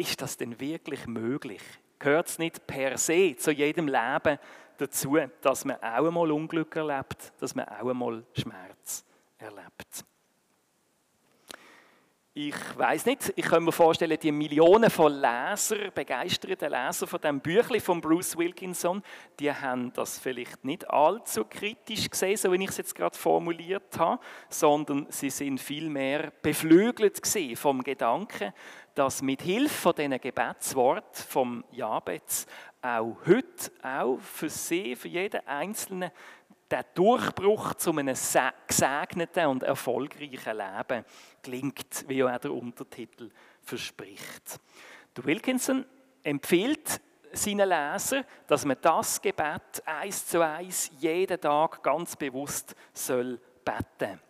[0.00, 1.62] ist das denn wirklich möglich?
[1.98, 4.38] Gehört es nicht per se zu jedem Leben
[4.78, 9.04] dazu, dass man auch einmal Unglück erlebt, dass man auch einmal Schmerz
[9.38, 10.04] erlebt.
[12.32, 17.40] Ich weiß nicht, ich kann mir vorstellen, die Millionen von Lesern, begeisterten Leser von dem
[17.40, 19.02] Büchlein von Bruce Wilkinson,
[19.40, 23.98] die haben das vielleicht nicht allzu kritisch gesehen, so wie ich es jetzt gerade formuliert
[23.98, 28.52] habe, sondern sie sind vielmehr beflügelt gesehen vom Gedanken,
[28.94, 32.46] dass mit Hilfe von diesen Gebetswort vom Jabez
[32.80, 36.12] auch heute, auch für sie, für jeden Einzelnen,
[36.70, 38.16] der Durchbruch zu einem
[38.68, 41.04] gesegneten und erfolgreichen Leben
[41.42, 43.30] klingt, wie auch der Untertitel
[43.62, 44.60] verspricht.
[45.16, 45.84] Der Wilkinson
[46.22, 47.00] empfiehlt
[47.32, 54.20] seinen Lesern, dass man das Gebet eins zu eins jeden Tag ganz bewusst soll beten.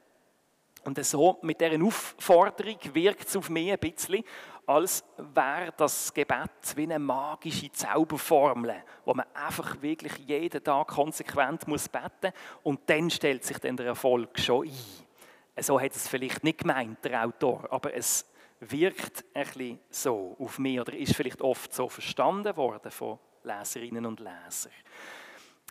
[0.84, 4.24] Und so mit dieser Aufforderung wirkt es auf mich ein bisschen,
[4.66, 11.66] als wäre das Gebet wie eine magische Zauberformel, wo man einfach wirklich jeden Tag konsequent
[11.66, 12.32] muss beten
[12.62, 15.09] und dann stellt sich dann der Erfolg schon ein.
[15.58, 18.26] So hat es vielleicht nicht gemeint, der Autor, aber es
[18.60, 24.06] wirkt ein bisschen so auf mich oder ist vielleicht oft so verstanden worden von Leserinnen
[24.06, 24.72] und Lesern.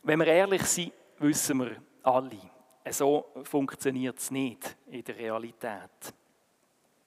[0.03, 2.39] Wenn wir ehrlich sind, wissen wir alle,
[2.89, 6.13] so funktioniert es nicht in der Realität.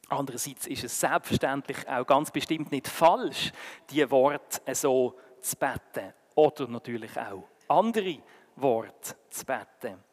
[0.08, 3.50] Andererseits ist es selbstverständlich auch ganz bestimmt nicht falsch,
[3.90, 6.12] die Worte so zu beten.
[6.34, 8.18] Oder natürlich auch andere
[8.56, 10.04] Worte zu beten.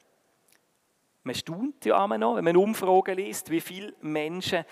[1.30, 4.65] Man staunt ja immer noch, wenn man Umfragen liest, wie viele Menschen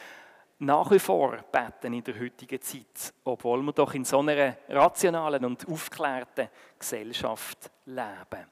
[0.57, 5.45] nach wie vor beten in der heutigen Zeit, obwohl wir doch in so einer rationalen
[5.45, 6.49] und aufgeklärten
[6.79, 8.47] Gesellschaft leben.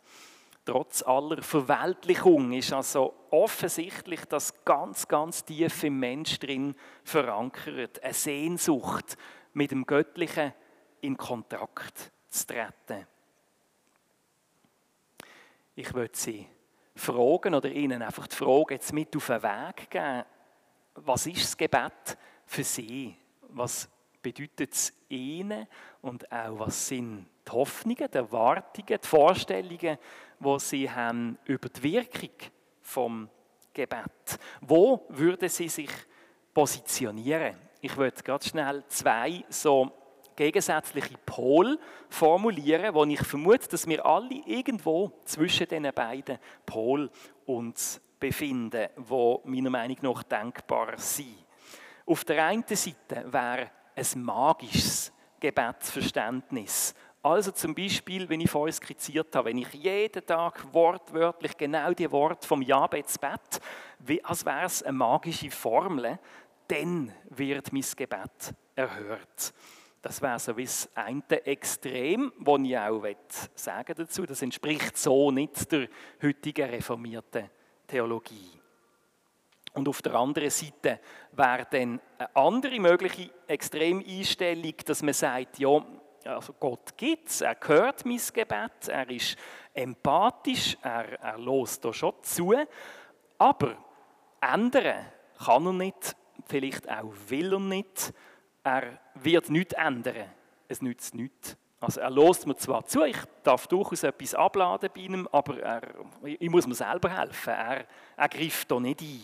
[0.64, 8.04] Trotz aller Verweltlichung ist also offensichtlich das ganz, ganz tief im Mensch drin verankert.
[8.04, 9.18] Eine Sehnsucht,
[9.54, 10.54] mit dem Göttlichen
[11.02, 13.08] in Kontakt zu treten.
[15.74, 16.48] Ich würde Sie
[16.96, 20.24] fragen oder Ihnen einfach die Frage jetzt mit auf den Weg geben.
[20.96, 23.16] Was ist das Gebet für Sie?
[23.50, 23.90] Was
[24.22, 25.68] bedeutet es Ihnen?
[26.02, 29.98] Und auch was sind die Hoffnungen, die Erwartungen, die Vorstellungen,
[30.40, 32.32] wo sie haben über die Wirkung
[32.82, 33.30] vom
[33.74, 34.40] Gebet.
[34.62, 35.92] Wo würde sie sich
[36.54, 37.56] positionieren?
[37.82, 39.92] Ich würde ganz schnell zwei so
[40.36, 41.78] gegensätzliche Pole
[42.10, 47.10] formulieren, wo ich vermute, dass wir alle irgendwo zwischen diesen beiden Polen
[47.46, 51.46] uns befinden, wo meiner Meinung nach denkbar sind.
[52.06, 56.94] Auf der einen Seite wäre ein magisches Gebetsverständnis,
[57.26, 62.12] also zum Beispiel, wenn ich vorhin skizziert habe, wenn ich jeden Tag wortwörtlich genau die
[62.12, 63.60] Worte vom Jabez bett,
[64.22, 66.20] als wäre es eine magische Formel,
[66.68, 69.54] dann wird mein Gebet erhört.
[70.06, 73.04] Das wäre so wie das eine Extrem, das ich auch
[73.56, 74.24] sagen dazu.
[74.28, 75.88] Das entspricht so nicht der
[76.22, 77.50] heutigen reformierten
[77.88, 78.52] Theologie.
[79.74, 81.00] Und auf der anderen Seite
[81.32, 85.84] wäre dann eine andere mögliche Extremeinstellung, dass man sagt, ja,
[86.26, 89.36] also Gott gibt es, er hört mein Gebet, er ist
[89.74, 92.54] empathisch, er, er lässt da schon zu,
[93.40, 93.76] aber
[94.40, 95.08] ändern
[95.44, 98.14] kann er nicht, vielleicht auch will er nicht
[98.66, 100.26] er wird nichts ändern.
[100.68, 101.56] Es nützt nichts.
[101.80, 105.82] Also er lässt mir zwar zu, ich darf durchaus etwas abladen bei ihm, aber er,
[106.24, 107.54] ich muss mir selber helfen.
[107.54, 107.86] Er,
[108.18, 109.22] er greift da nicht ein.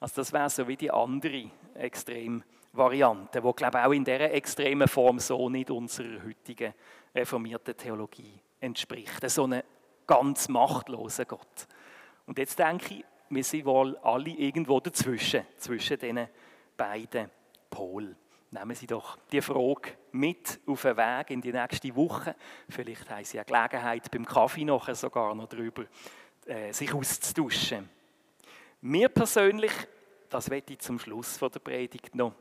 [0.00, 4.88] Also das wäre so wie die andere Extremvariante, die glaube ich auch in dieser extremen
[4.88, 6.72] Form so nicht unserer heutigen
[7.14, 9.28] reformierten Theologie entspricht.
[9.28, 9.62] So einen
[10.06, 11.66] ganz machtlosen Gott.
[12.26, 16.28] Und jetzt denke ich, wir sind wohl alle irgendwo dazwischen, zwischen diesen
[16.76, 17.30] beiden
[17.68, 18.16] Polen.
[18.54, 22.36] Nehmen Sie doch die Frage mit auf den Weg in die nächste Woche.
[22.68, 25.86] Vielleicht haben Sie eine Gelegenheit, beim Kaffee nachher sogar noch darüber
[26.46, 27.90] äh, sich auszutauschen.
[28.80, 29.72] Mir persönlich,
[30.30, 32.32] das werde ich zum Schluss von der Predigt noch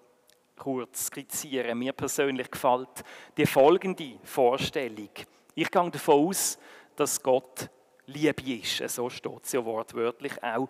[0.55, 3.03] kurz skizzieren, mir persönlich gefällt
[3.35, 5.09] die folgende Vorstellung.
[5.55, 6.59] Ich gehe davon aus,
[6.95, 7.71] dass Gott
[8.05, 8.87] Liebe ist.
[8.87, 10.69] So steht es ja wortwörtlich auch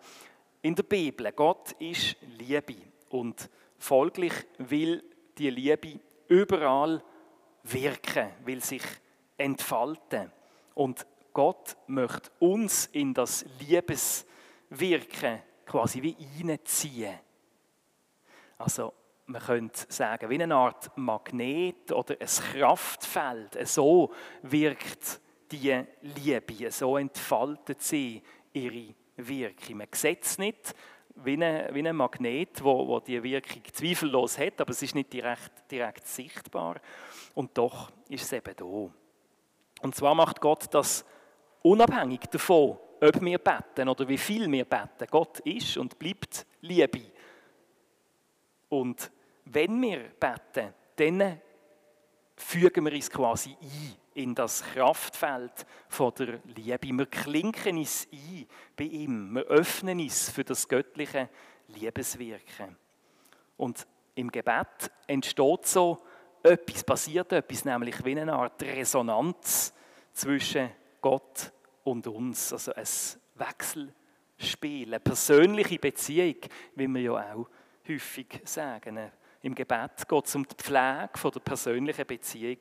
[0.62, 1.30] in der Bibel.
[1.34, 2.78] Gott ist Liebe
[3.10, 5.04] und folglich will
[5.38, 7.04] die Liebe überall
[7.64, 8.84] wirken, will sich
[9.38, 10.32] entfalten.
[10.74, 17.20] Und Gott möchte uns in das Liebeswirken quasi wie einziehen.
[18.58, 18.94] Also
[19.26, 23.68] man könnte sagen, wie eine Art Magnet oder ein Kraftfeld.
[23.68, 24.14] So
[24.44, 25.22] wirkt
[25.52, 28.22] die Liebe, so entfaltet sie
[28.52, 29.78] ihre Wirkung.
[29.78, 30.76] Man sieht es nicht
[31.16, 35.14] wie ein, wie ein Magnet, wo, wo die Wirkung zweifellos hat, aber es ist nicht
[35.14, 36.82] direkt, direkt sichtbar.
[37.36, 38.91] Und doch ist es eben da.
[39.84, 41.05] Und zwar macht Gott das
[41.61, 45.07] unabhängig davon, ob wir beten oder wie viel wir beten.
[45.09, 47.01] Gott ist und bleibt Liebe.
[48.70, 49.11] Und
[49.45, 51.41] wenn wir beten, dann
[52.36, 56.88] fügen wir uns quasi ein in das Kraftfeld von der Liebe.
[56.97, 59.36] Wir klinken uns ein bei ihm.
[59.36, 61.30] Wir öffnen uns für das göttliche
[61.68, 62.76] Liebeswirken.
[63.57, 66.03] Und im Gebet entsteht so
[66.43, 69.74] etwas, passiert etwas, nämlich wie eine Art Resonanz
[70.11, 70.70] zwischen
[71.01, 71.51] Gott
[71.84, 72.53] und uns.
[72.53, 72.86] Also ein
[73.36, 76.38] Wechselspiel, eine persönliche Beziehung,
[76.76, 77.47] wie wir ja auch
[77.88, 79.11] häufig sagen.
[79.41, 82.57] Im Gebet geht es um die Pflege der persönlichen Beziehung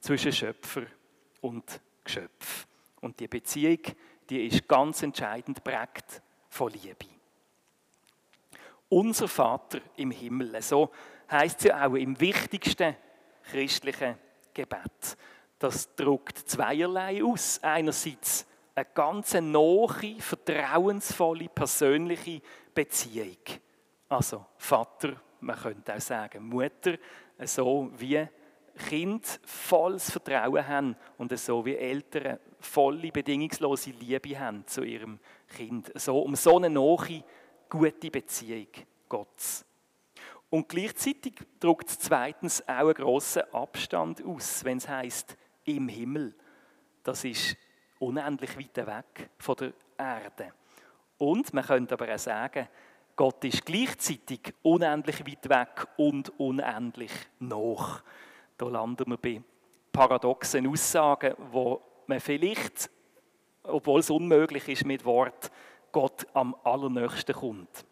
[0.00, 0.82] zwischen Schöpfer
[1.40, 2.66] und Geschöpf.
[3.00, 3.80] Und die Beziehung,
[4.28, 7.06] die ist ganz entscheidend prägt von Liebe.
[8.88, 10.90] Unser Vater im Himmel, so
[11.30, 12.96] heißt es ja auch im wichtigsten
[13.50, 14.16] christlichen
[14.54, 15.16] Gebet.
[15.58, 17.60] Das drückt zweierlei aus.
[17.62, 22.40] Einerseits eine ganz nahe, vertrauensvolle, persönliche
[22.72, 23.36] Beziehung.
[24.08, 26.96] Also Vater, man könnte auch sagen Mutter,
[27.44, 28.26] so wie
[28.78, 35.18] Kind volles Vertrauen haben und so wie Eltern volle, bedingungslose Liebe haben zu ihrem
[35.48, 35.90] Kind.
[35.94, 37.24] So, um so eine nahe,
[37.68, 38.68] gute Beziehung
[39.08, 39.64] Gottes.
[40.50, 46.34] Und gleichzeitig drückt es zweitens auch einen grossen Abstand aus, wenn es heißt im Himmel.
[47.02, 47.56] Das ist
[47.98, 50.52] unendlich weit weg von der Erde.
[51.18, 52.68] Und man könnte aber auch sagen,
[53.14, 58.02] Gott ist gleichzeitig unendlich weit weg und unendlich noch.
[58.58, 59.42] Da landen wir bei
[59.92, 62.90] paradoxen Aussagen, wo man vielleicht,
[63.62, 65.50] obwohl es unmöglich ist mit Wort,
[65.92, 67.86] Gott am allernächsten kommt.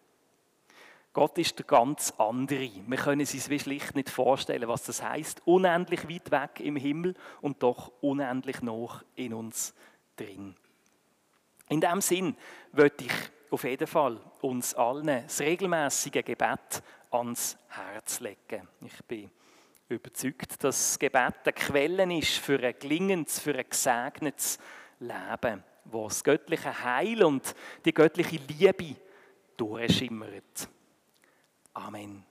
[1.13, 2.69] Gott ist der ganz andere.
[2.87, 5.47] Wir können es uns schlicht nicht vorstellen, was das heißt.
[5.47, 9.75] Unendlich weit weg im Himmel und doch unendlich noch in uns
[10.17, 10.55] drin.
[11.71, 12.37] In diesem Sinn
[12.73, 13.13] würde ich
[13.51, 18.69] auf jeden Fall uns allen das regelmäßige Gebet ans Herz legen.
[18.83, 19.31] Ich bin
[19.89, 24.59] überzeugt, dass das Gebet eine Quelle ist für ein gelingendes, für ein gesegnetes
[24.99, 28.97] Leben, wo das göttliche Heil und die göttliche Liebe
[29.57, 30.69] durchschimmert.
[31.75, 32.25] Amen.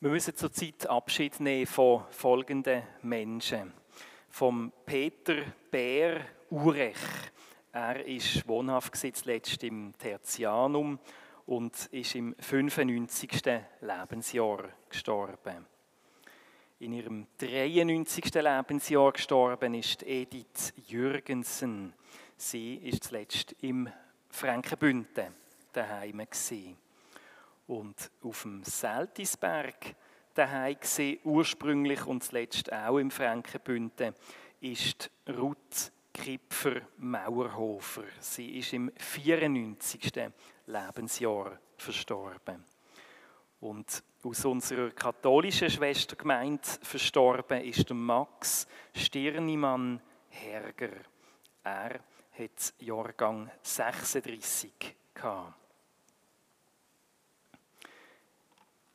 [0.00, 3.72] Wir müssen zurzeit Abschied nehmen von folgenden Menschen.
[4.28, 5.42] Vom Peter
[5.72, 6.20] Bär
[6.50, 6.94] Urech.
[7.72, 11.00] Er ist wohnhaft zuletzt im Tertianum
[11.46, 13.42] und ist im 95.
[13.80, 15.66] Lebensjahr gestorben.
[16.78, 18.32] In ihrem 93.
[18.34, 21.92] Lebensjahr gestorben ist Edith Jürgensen.
[22.36, 23.88] Sie ist zuletzt im
[24.30, 25.34] Frankenbünden
[25.72, 26.76] daheim gewesen.
[27.68, 29.94] Und auf dem Seltisberg
[30.34, 34.14] daheim gewesen, ursprünglich und zuletzt auch im Frankenbünden,
[34.60, 38.04] ist Ruth Kipfer Mauerhofer.
[38.20, 40.30] Sie ist im 94.
[40.66, 42.64] Lebensjahr verstorben.
[43.60, 50.00] Und aus unserer katholischen Schwestergemeinde verstorben ist Max Stirnimann
[50.30, 50.96] Herger.
[51.62, 52.00] Er
[52.32, 55.67] hat Jahrgang 36 gehabt.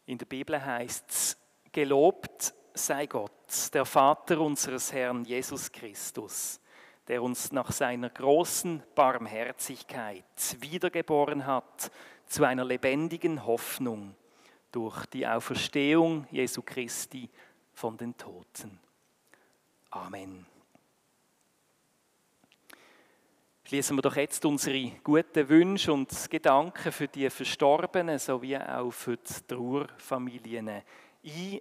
[0.06, 1.38] In der Bibel heißt es,
[1.72, 6.60] gelobt sei Gott, der Vater unseres Herrn Jesus Christus,
[7.08, 10.24] der uns nach seiner großen Barmherzigkeit
[10.60, 11.92] wiedergeboren hat
[12.26, 14.16] zu einer lebendigen Hoffnung
[14.72, 17.30] durch die Auferstehung Jesu Christi
[17.74, 18.80] von den Toten.
[19.92, 20.53] Amen.
[23.66, 29.16] Schließen wir doch jetzt unsere guten Wünsche und Gedanken für die Verstorbenen sowie auch für
[29.16, 30.84] die Trauerfamilien ein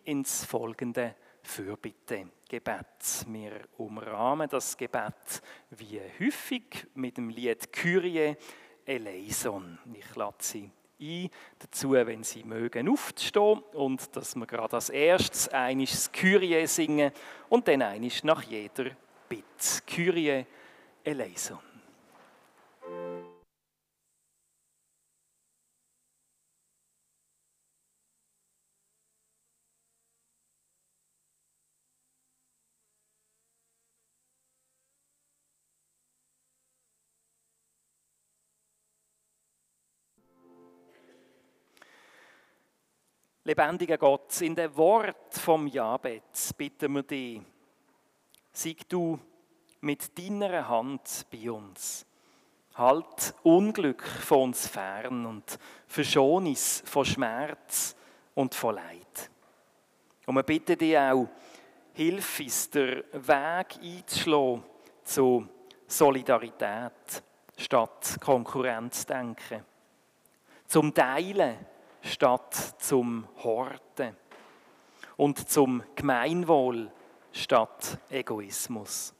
[0.04, 3.26] ins folgende Fürbitte-Gebet.
[3.28, 8.36] Wir umrahmen das Gebet wie häufig mit dem Lied Kyrie
[8.84, 9.78] eleison.
[9.94, 11.30] Ich lade Sie ein,
[11.60, 17.12] dazu, wenn Sie mögen, aufzustehen und dass wir gerade als erstes einiges Kyrie singen
[17.48, 18.90] und dann einiges nach jeder
[19.28, 19.44] Bitte.
[19.86, 20.44] Kyrie
[21.04, 21.71] eleison.
[43.52, 47.42] Lebendiger Gott, in dem Wort vom Jabez bitten wir dich,
[48.50, 49.18] sieg du
[49.82, 52.06] mit deiner Hand bei uns.
[52.76, 57.94] Halt Unglück von uns fern und verschon uns von Schmerz
[58.34, 59.30] und von Leid.
[60.24, 61.28] Und wir bitten dich auch,
[61.92, 64.62] hilf uns, den Weg einzuschlagen
[65.04, 65.46] zu
[65.86, 67.22] Solidarität
[67.58, 69.62] statt Konkurrenzdenken,
[70.66, 71.66] zum Teilen
[72.02, 74.16] statt zum Horten
[75.16, 76.90] und zum Gemeinwohl
[77.32, 79.14] statt Egoismus.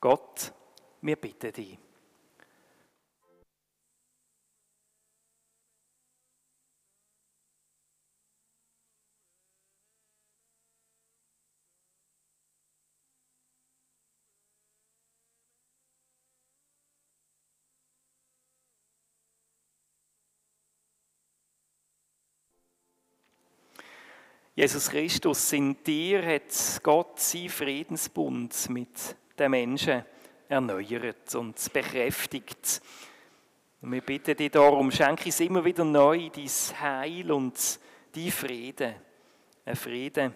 [0.00, 0.52] Gott,
[1.02, 1.78] wir bitten dich.
[24.60, 30.04] Jesus Christus, in dir hat Gott sein Friedensbund mit den Menschen
[30.50, 32.82] erneuert und bekräftigt.
[33.80, 37.80] Und wir bitten dich darum, schenke uns immer wieder neu dein Heil und
[38.14, 38.96] dein Frieden.
[39.64, 40.34] Ein Frieden,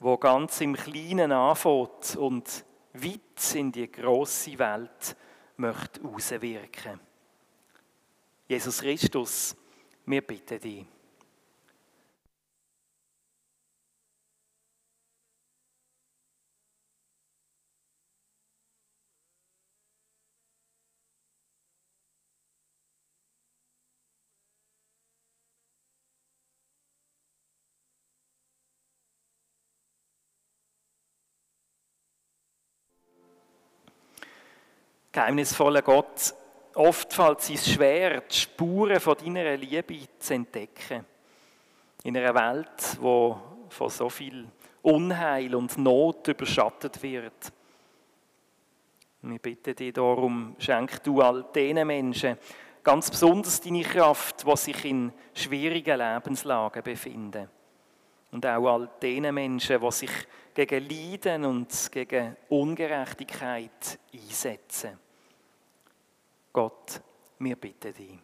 [0.00, 5.16] wo ganz im Kleinen anfängt und weit in die große Welt
[5.56, 7.00] möchte auswirken.
[8.46, 9.56] Jesus Christus,
[10.04, 10.84] wir bitten dich.
[35.12, 36.34] Geheimnisvoller Gott,
[36.74, 41.04] oft fällt es schwer, die Spuren von deiner Liebe zu entdecken.
[42.02, 43.38] In einer Welt, wo
[43.68, 44.48] von so viel
[44.80, 47.52] Unheil und Not überschattet wird.
[49.20, 52.38] Wir bitten dich darum, schenk du all diesen Menschen
[52.82, 57.48] ganz besonders deine Kraft, die sich in schwierigen Lebenslagen befinden.
[58.32, 60.10] Und auch all diesen Menschen, die sich
[60.54, 64.98] gegen Leiden und gegen Ungerechtigkeit einsetzen.
[66.52, 67.00] Gott,
[67.38, 68.18] wir bitten dich.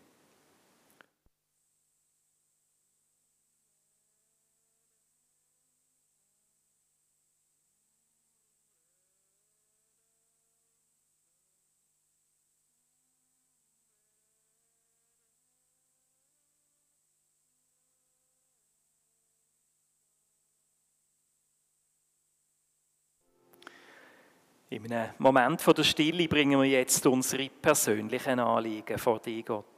[24.71, 29.78] In einem Moment der Stille bringen wir jetzt unsere persönlichen Anliegen vor dich, Gott.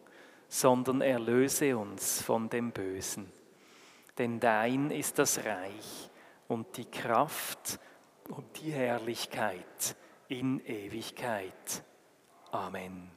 [0.51, 3.31] sondern erlöse uns von dem Bösen.
[4.17, 6.09] Denn dein ist das Reich
[6.49, 7.79] und die Kraft
[8.27, 9.95] und die Herrlichkeit
[10.27, 11.85] in Ewigkeit.
[12.51, 13.09] Amen.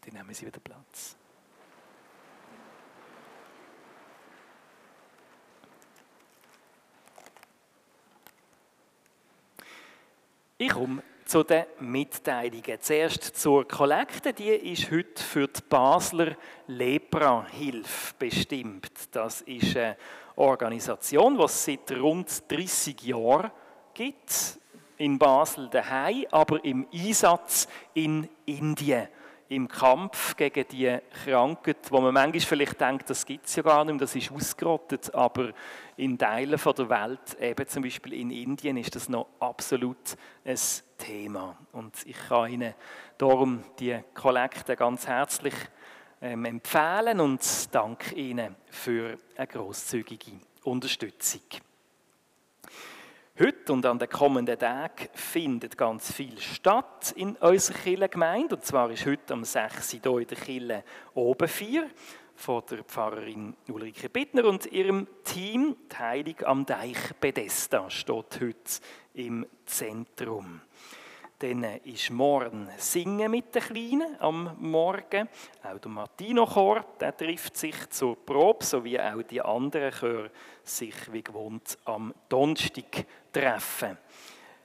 [0.00, 1.16] Dann nehmen Sie wieder Platz.
[10.58, 11.00] Ich komme
[11.30, 12.80] zu den Mitteilungen.
[12.80, 14.32] Zuerst zur Kollekte.
[14.32, 16.34] Die ist heute für die Basler
[16.66, 18.90] Lepra-Hilfe bestimmt.
[19.12, 19.96] Das ist eine
[20.34, 23.52] Organisation, die es seit rund 30 Jahren
[23.94, 24.58] gibt.
[24.96, 29.06] In Basel daheim, aber im Einsatz in Indien
[29.50, 33.84] im Kampf gegen die Krankheit, wo man manchmal vielleicht denkt, das gibt es ja gar
[33.84, 35.52] nicht, das ist ausgerottet, aber
[35.96, 40.58] in Teilen der Welt, eben zum Beispiel in Indien, ist das noch absolut ein
[40.98, 41.56] Thema.
[41.72, 42.74] Und ich kann Ihnen
[43.18, 45.54] darum die Kollekte ganz herzlich
[46.22, 50.32] ähm, empfehlen und danke Ihnen für eine großzügige
[50.62, 51.42] Unterstützung.
[53.42, 58.56] Heute und an den kommenden Tagen findet ganz viel statt in unserer Kirchengemeinde.
[58.56, 59.92] Und zwar ist heute am 6.
[59.92, 60.84] hier in der Kirche
[61.14, 61.88] oben 4
[62.34, 65.74] von der Pfarrerin Ulrike Bittner und ihrem Team.
[65.90, 68.82] Die Heilig am Deich Bethesda steht heute
[69.14, 70.60] im Zentrum.
[71.38, 75.26] Dann ist morgen Singen mit den Kleinen am Morgen.
[75.62, 80.30] Auch der Martino Chor, der trifft sich zur Probe, sowie auch die anderen Chöre
[80.62, 83.98] sich wie gewohnt am Donnerstag treffen.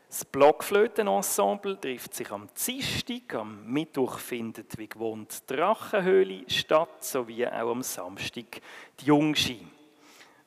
[0.07, 7.45] Das Blockflötenensemble trifft sich am Dienstag, am Mittwoch findet wie gewohnt die Drachenhöhle statt, sowie
[7.47, 8.61] auch am Samstag
[8.99, 9.67] die Jungschi.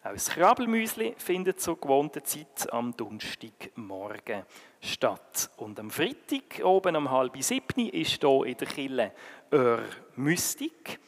[0.05, 4.45] Auch das Krabbelmüsli findet zur gewohnten Zeit am Donnerstagmorgen
[4.81, 5.51] statt.
[5.57, 9.13] Und am Freitag oben um halb sieben ist hier in der Kille
[9.51, 9.83] Ör
[10.17, 10.99] Mystik.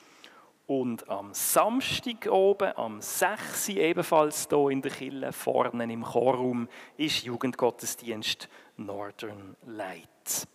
[0.71, 3.71] Und am Samstag oben, am 6.
[3.71, 10.47] ebenfalls hier in der Kille, vorne im Chorraum, ist Jugendgottesdienst Northern Light.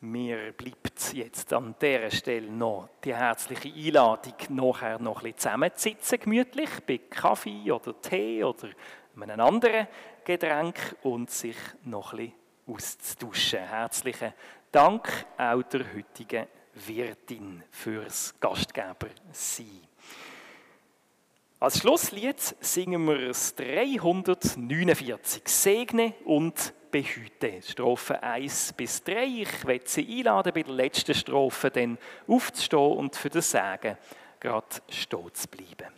[0.00, 6.20] Mir bleibt jetzt an dieser Stelle noch die herzliche Einladung, nachher noch ein bisschen zusammenzusitzen,
[6.20, 8.70] gemütlich, bei Kaffee oder Tee oder
[9.20, 9.86] einem anderen
[10.24, 13.60] Getränk und sich noch ein bisschen auszutauschen.
[13.60, 14.32] Herzlichen
[14.74, 15.08] Dank
[15.38, 19.86] auch der heutigen Wirtin fürs Gastgeber sein.
[21.60, 27.62] Als Schlusslied singen wir das 349 Segne und Behüte.
[27.62, 29.24] Strophe 1 bis 3.
[29.24, 31.96] Ich werde Sie einladen, bei der letzten Strophe dann
[32.26, 33.96] aufzustehen und für das Sagen
[34.40, 35.92] gerade stehen zu bleiben.